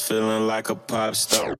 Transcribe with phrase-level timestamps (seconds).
[0.00, 1.56] feeling like a pop star.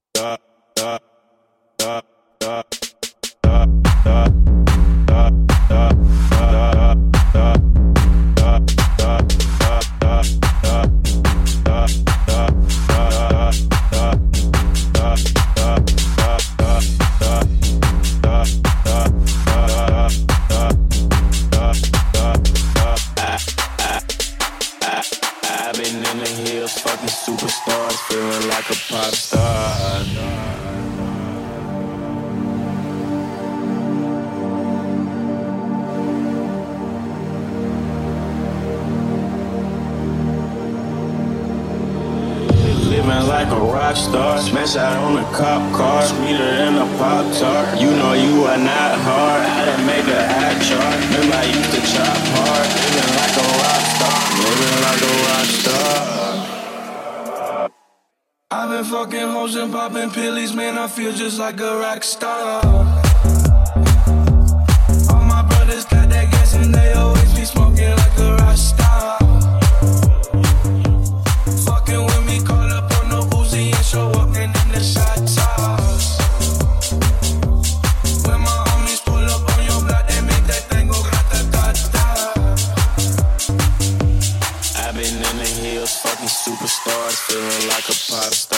[88.15, 88.54] five star.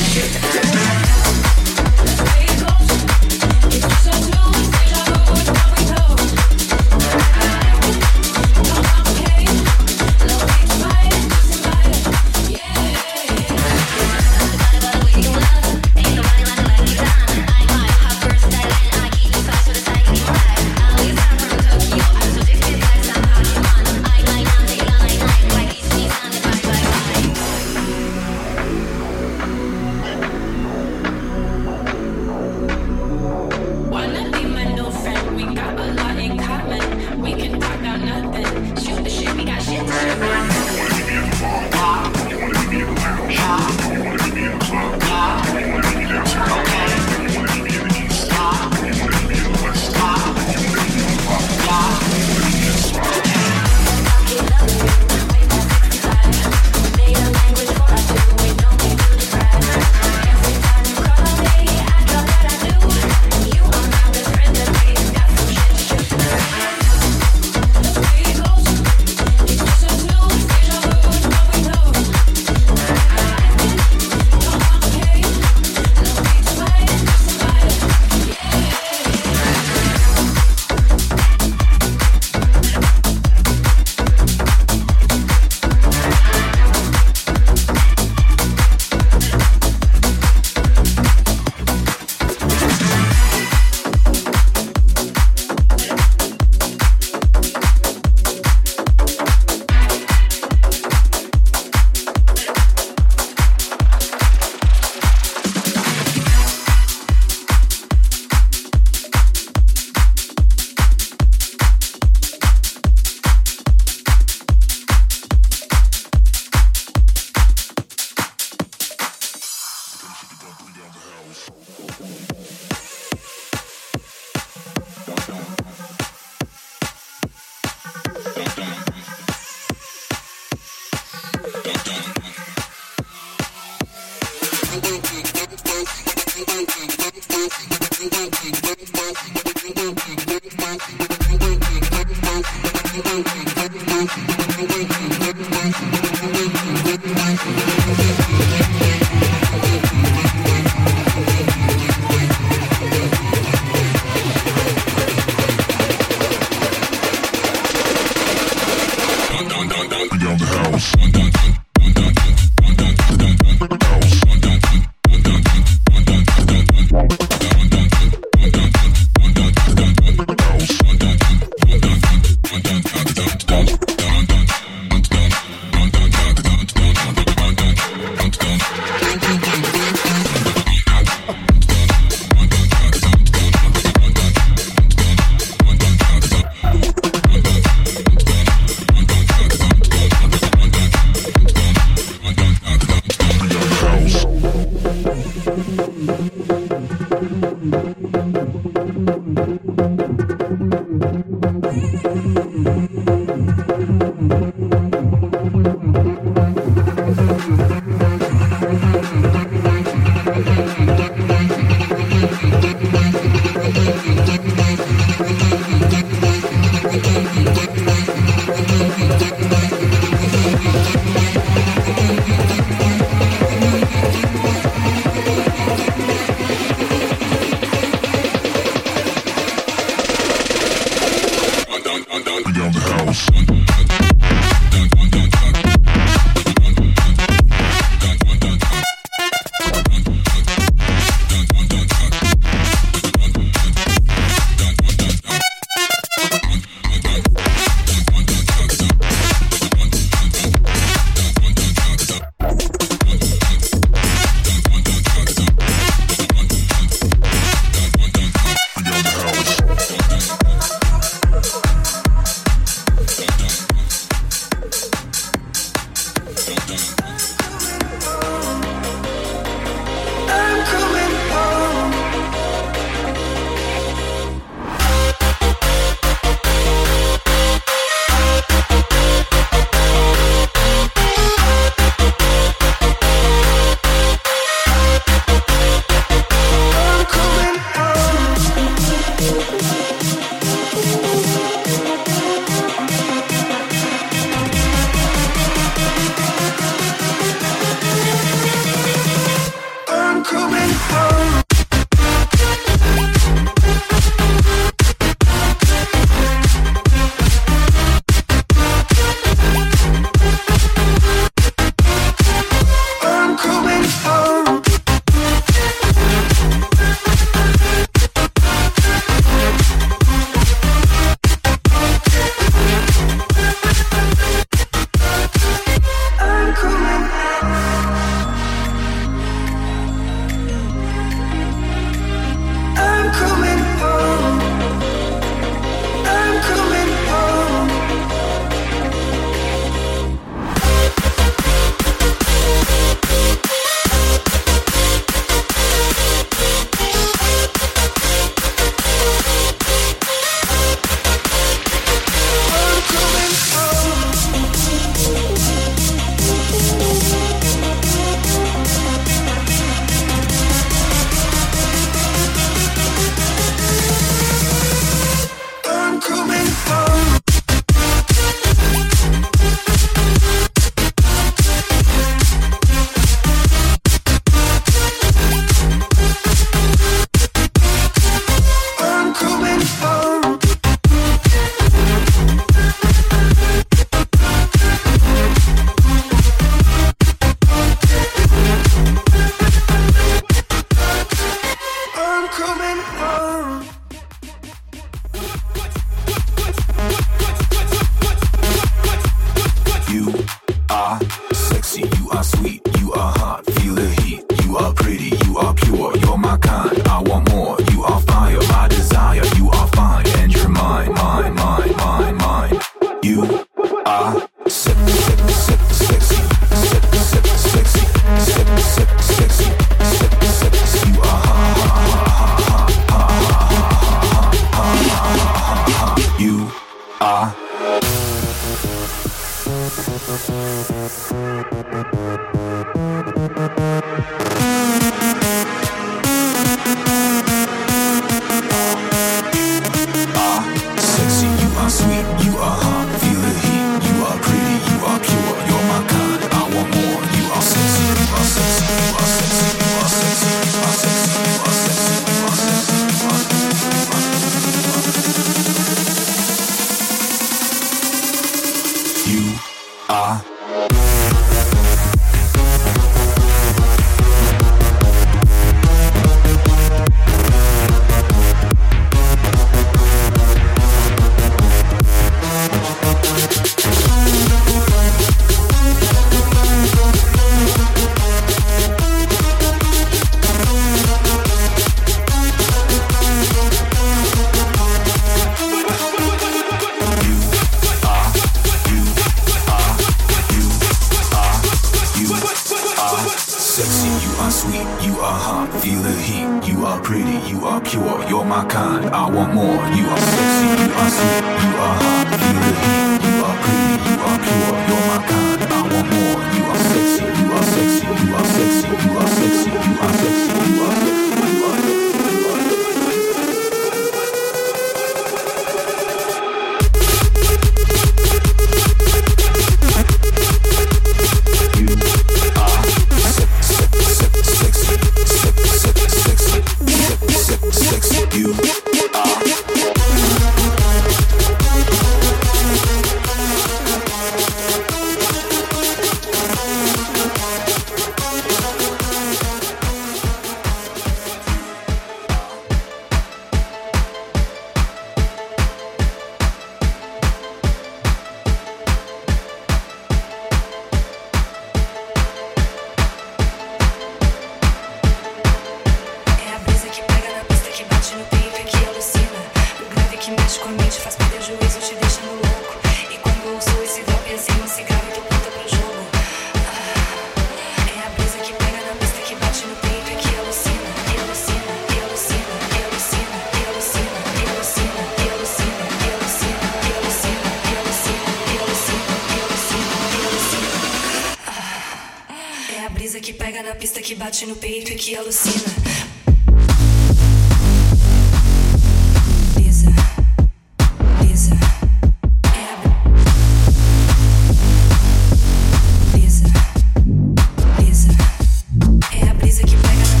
[599.43, 600.00] music you play.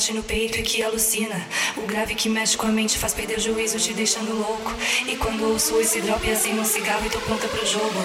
[0.00, 1.46] Bate no peito e que alucina.
[1.76, 4.72] O grave que mexe com a mente faz perder o juízo, te deixando louco.
[5.06, 8.00] E quando ouço esse drop assim um cigarro e tô pronta pro jogo.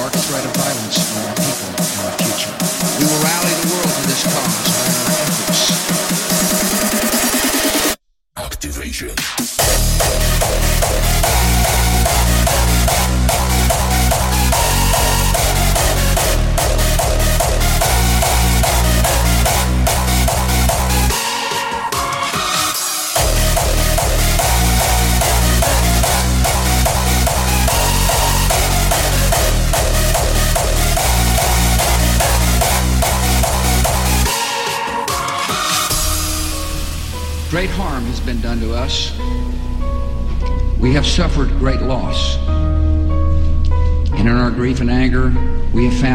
[0.00, 1.89] Dark threat of violence from our people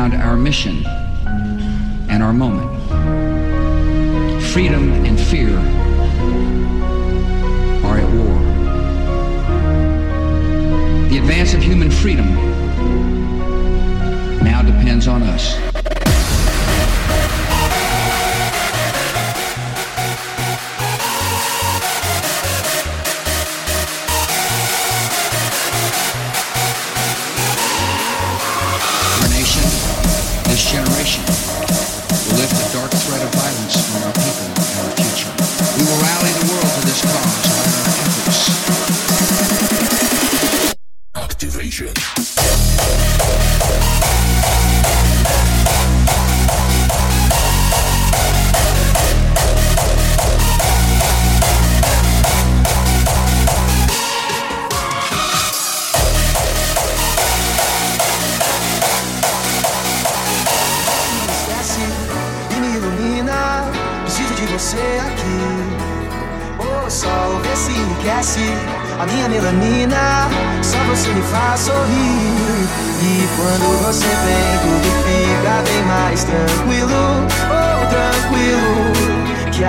[0.09, 0.85] found our mission
[2.09, 2.69] and our moment.
[4.53, 5.57] Freedom and fear
[7.83, 8.39] are at war.
[11.09, 12.37] The advance of human freedom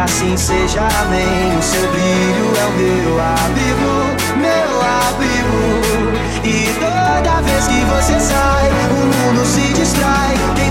[0.02, 1.58] Assim seja, amém.
[1.58, 3.94] O seu brilho é o meu abrigo,
[4.36, 6.16] meu abrigo.
[6.44, 10.34] E toda vez que você sai, o mundo se distrai.
[10.54, 10.70] Quem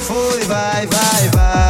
[0.00, 1.69] foi, vai, vai, vai.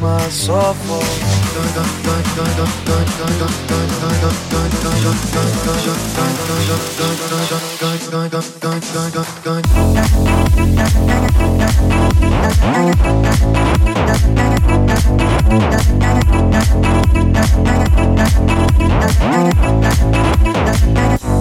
[0.00, 0.66] My soul.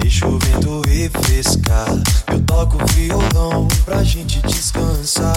[0.00, 1.88] Deixa o vento refrescar.
[2.32, 5.36] Eu toco violão pra gente descansar.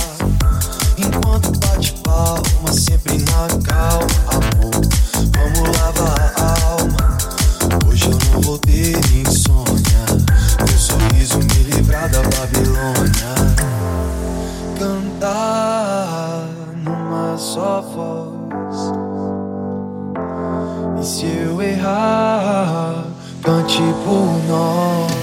[0.98, 4.82] Enquanto bate palma, sempre na calma, amor.
[5.32, 7.18] Vamos lavar a alma.
[7.88, 10.06] Hoje eu não vou ter insônia.
[10.60, 13.34] Meu sorriso me livrar da Babilônia.
[14.78, 16.48] Cantar
[16.84, 18.34] numa só voz.
[21.00, 23.13] E se eu errar,
[23.46, 23.62] Un
[24.06, 25.23] 不挠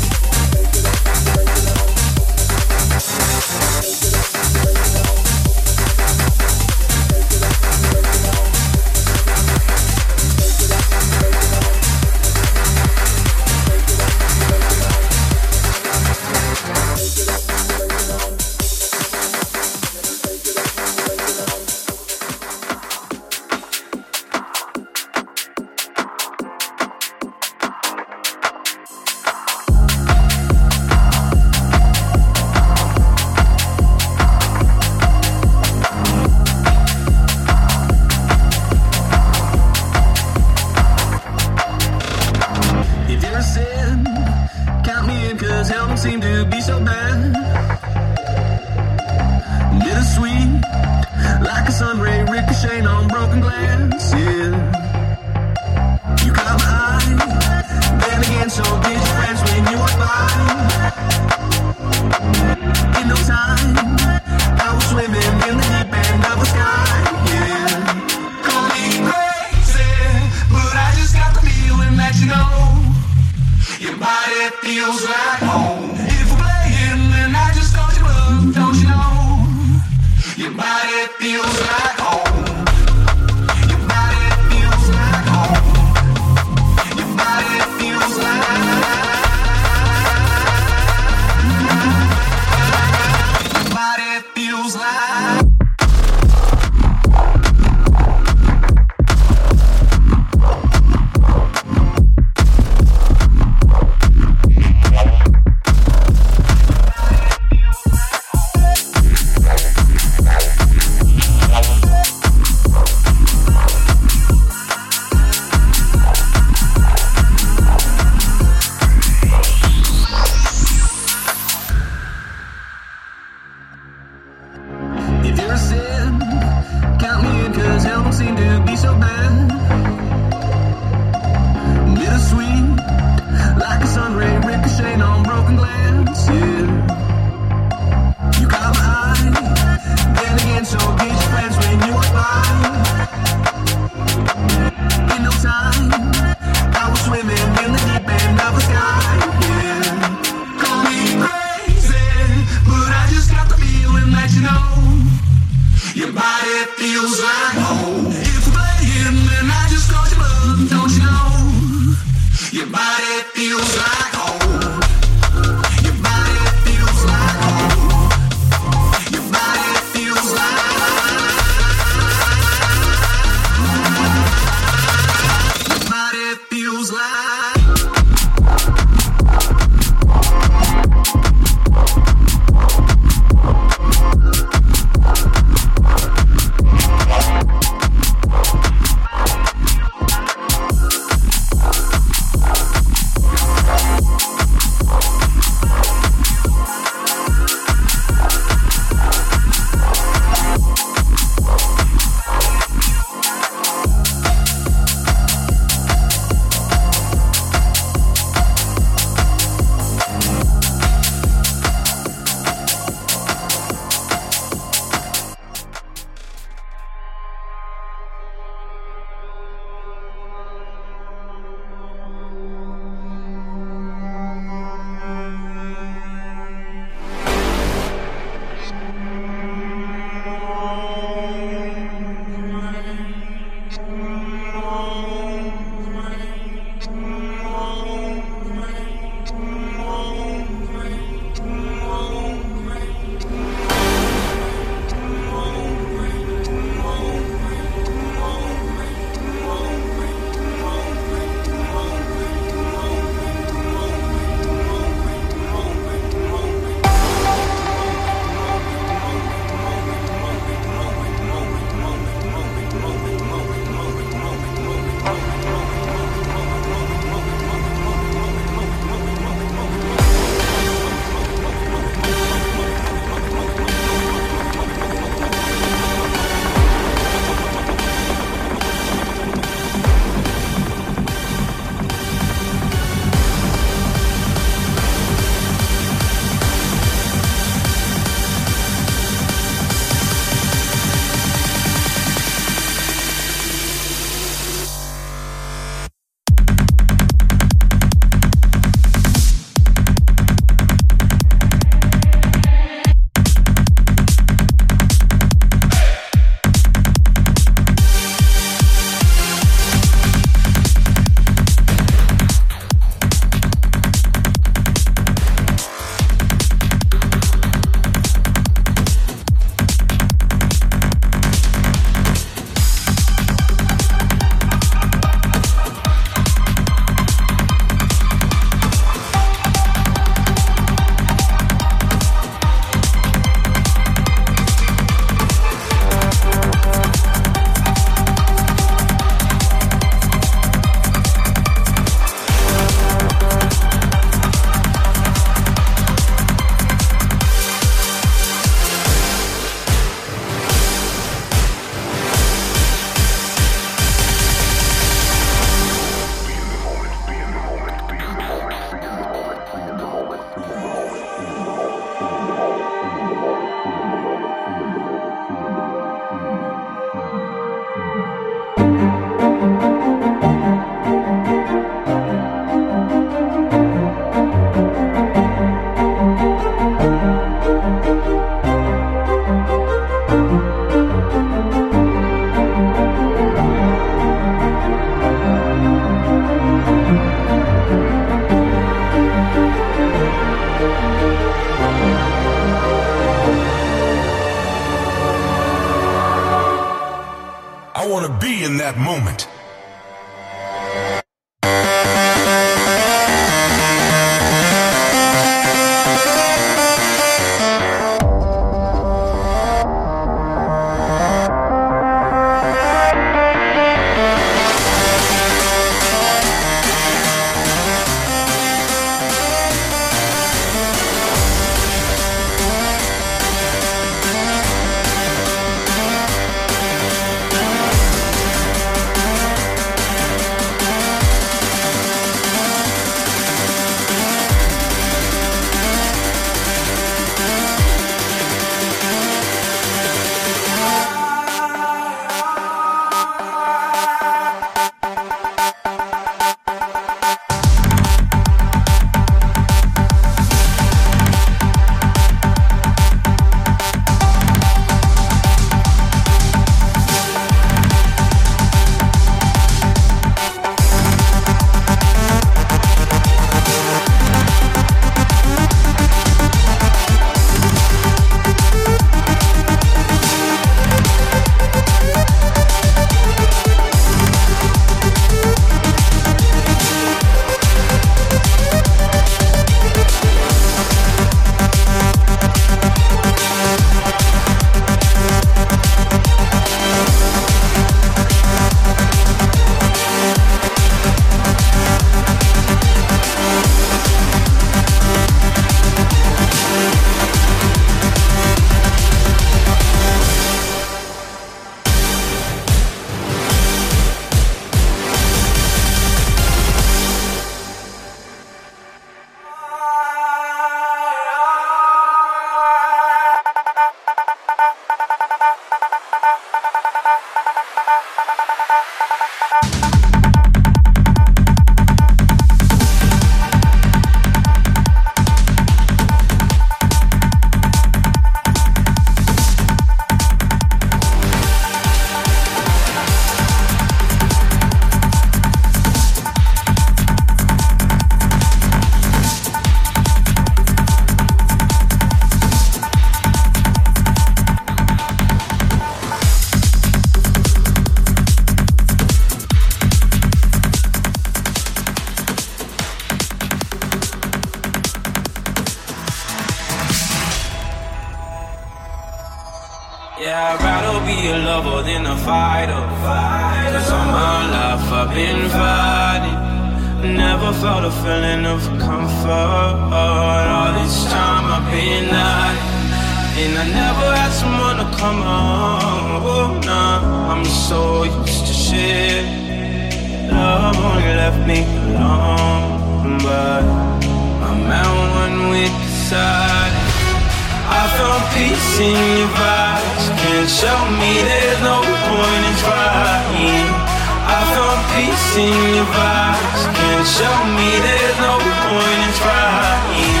[597.12, 600.00] told me there's no point in trying.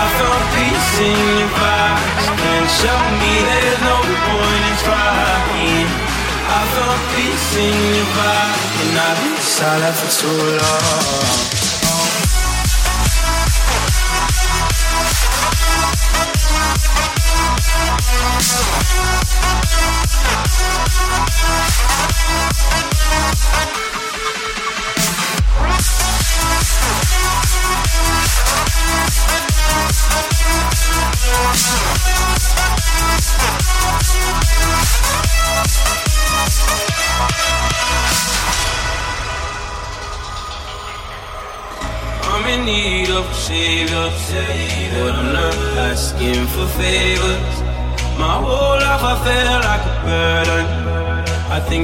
[0.00, 2.26] I found peace in your vibes.
[2.40, 5.88] Can show me there's no point in trying.
[6.58, 11.67] I found peace in your vibes, and I've been silent for too long.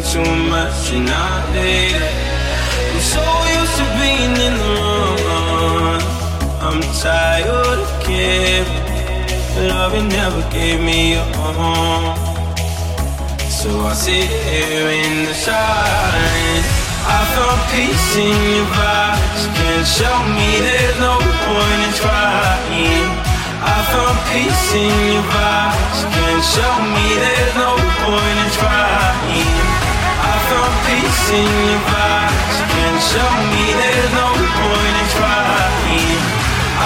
[0.01, 2.15] think too much and I hate it.
[2.91, 3.25] I'm so
[3.59, 4.73] used to being in the
[5.23, 6.03] wrong.
[6.67, 9.69] I'm tired of caring.
[9.69, 12.17] Love it never gave me a home.
[13.49, 16.69] So I sit here in the silence.
[17.07, 19.43] I found peace in your vibes.
[19.57, 21.15] Can't show me there's no
[21.47, 23.07] point in trying.
[23.63, 26.01] I found peace in your vibes.
[26.15, 27.71] Can't show me there's no
[28.03, 29.74] point in trying
[30.55, 32.57] no peace in your vibes.
[32.73, 34.29] Can't show me there's no
[34.59, 36.23] point in trying.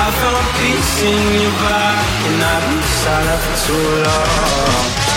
[0.02, 5.07] I found peace in your vibe, and I've been silent for too long.